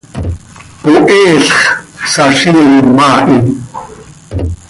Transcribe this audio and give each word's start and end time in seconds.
Poheel 0.83 1.37
x, 1.49 1.59
saziim 2.13 2.91
haa 2.99 3.21
hi. 3.29 3.37